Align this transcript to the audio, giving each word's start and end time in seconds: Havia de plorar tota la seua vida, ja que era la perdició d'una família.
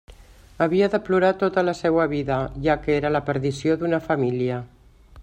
Havia 0.65 0.87
de 0.93 0.99
plorar 1.09 1.29
tota 1.43 1.65
la 1.67 1.75
seua 1.81 2.07
vida, 2.15 2.37
ja 2.69 2.79
que 2.87 2.97
era 3.03 3.13
la 3.17 3.25
perdició 3.31 3.77
d'una 3.83 4.01
família. 4.11 4.59